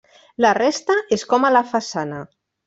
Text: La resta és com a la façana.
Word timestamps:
La 0.45 0.53
resta 0.57 0.95
és 1.17 1.27
com 1.35 1.45
a 1.47 1.53
la 1.57 1.63
façana. 1.75 2.25